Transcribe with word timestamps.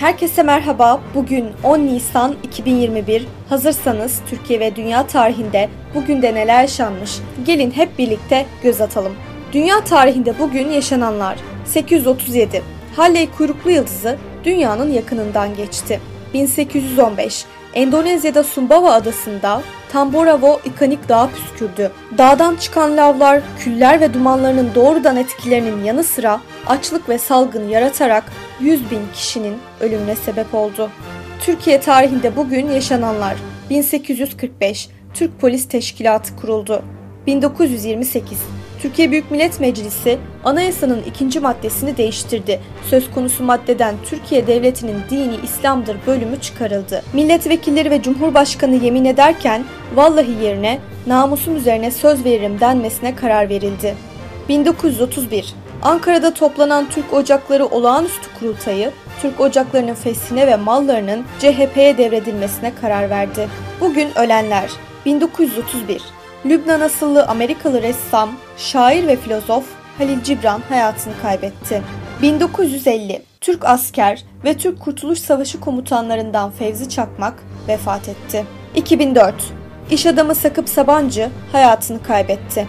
Herkese 0.00 0.42
merhaba. 0.42 1.00
Bugün 1.14 1.46
10 1.62 1.78
Nisan 1.78 2.34
2021. 2.42 3.26
Hazırsanız 3.48 4.20
Türkiye 4.26 4.60
ve 4.60 4.76
dünya 4.76 5.06
tarihinde 5.06 5.68
bugün 5.94 6.22
de 6.22 6.34
neler 6.34 6.60
yaşanmış? 6.60 7.18
Gelin 7.46 7.70
hep 7.70 7.98
birlikte 7.98 8.46
göz 8.62 8.80
atalım. 8.80 9.12
Dünya 9.52 9.84
tarihinde 9.84 10.38
bugün 10.38 10.68
yaşananlar. 10.68 11.38
837. 11.64 12.62
Halley 12.96 13.30
kuyruklu 13.30 13.70
yıldızı 13.70 14.18
dünyanın 14.44 14.92
yakınından 14.92 15.56
geçti. 15.56 16.00
1815. 16.34 17.44
Endonezya'da 17.74 18.44
Sumbawa 18.44 18.92
adasında 18.92 19.62
Tamborawo 19.92 20.60
ikonik 20.64 21.08
dağı 21.08 21.30
püskürdü. 21.30 21.90
Dağdan 22.18 22.56
çıkan 22.56 22.96
lavlar, 22.96 23.42
küller 23.58 24.00
ve 24.00 24.14
dumanlarının 24.14 24.70
doğrudan 24.74 25.16
etkilerinin 25.16 25.84
yanı 25.84 26.04
sıra 26.04 26.40
açlık 26.66 27.08
ve 27.08 27.18
salgın 27.18 27.68
yaratarak 27.68 28.24
100 28.60 28.90
bin 28.90 29.00
kişinin 29.14 29.56
ölümüne 29.80 30.16
sebep 30.16 30.54
oldu. 30.54 30.90
Türkiye 31.40 31.80
tarihinde 31.80 32.36
bugün 32.36 32.70
yaşananlar 32.70 33.36
1845 33.70 34.88
Türk 35.14 35.40
Polis 35.40 35.68
Teşkilatı 35.68 36.36
kuruldu. 36.36 36.82
1928 37.26 38.38
Türkiye 38.82 39.10
Büyük 39.10 39.30
Millet 39.30 39.60
Meclisi 39.60 40.18
anayasanın 40.44 41.02
ikinci 41.06 41.40
maddesini 41.40 41.96
değiştirdi. 41.96 42.60
Söz 42.90 43.10
konusu 43.10 43.44
maddeden 43.44 43.94
Türkiye 44.04 44.46
Devleti'nin 44.46 44.96
dini 45.10 45.36
İslam'dır 45.44 45.96
bölümü 46.06 46.40
çıkarıldı. 46.40 47.02
Milletvekilleri 47.12 47.90
ve 47.90 48.02
Cumhurbaşkanı 48.02 48.74
yemin 48.74 49.04
ederken 49.04 49.64
vallahi 49.94 50.44
yerine 50.44 50.78
namusum 51.06 51.56
üzerine 51.56 51.90
söz 51.90 52.24
veririm 52.24 52.60
denmesine 52.60 53.16
karar 53.16 53.48
verildi. 53.48 53.94
1931 54.48 55.54
Ankara'da 55.82 56.34
toplanan 56.34 56.90
Türk 56.90 57.12
Ocakları 57.12 57.66
Olağanüstü 57.66 58.28
Kurultayı, 58.38 58.90
Türk 59.22 59.40
Ocaklarının 59.40 59.94
fesine 59.94 60.46
ve 60.46 60.56
mallarının 60.56 61.24
CHP'ye 61.38 61.98
devredilmesine 61.98 62.72
karar 62.80 63.10
verdi. 63.10 63.48
Bugün 63.80 64.18
ölenler 64.18 64.70
1931 65.06 66.02
Lübnan 66.46 66.80
asıllı 66.80 67.26
Amerikalı 67.26 67.82
ressam, 67.82 68.30
şair 68.56 69.06
ve 69.06 69.16
filozof 69.16 69.64
Halil 69.98 70.22
Cibran 70.22 70.60
hayatını 70.68 71.14
kaybetti. 71.22 71.82
1950 72.22 73.22
Türk 73.40 73.64
asker 73.64 74.24
ve 74.44 74.56
Türk 74.56 74.80
Kurtuluş 74.80 75.18
Savaşı 75.18 75.60
komutanlarından 75.60 76.50
Fevzi 76.50 76.88
Çakmak 76.88 77.34
vefat 77.68 78.08
etti. 78.08 78.44
2004 78.74 79.34
İş 79.90 80.06
adamı 80.06 80.34
Sakıp 80.34 80.68
Sabancı 80.68 81.30
hayatını 81.52 82.02
kaybetti. 82.02 82.68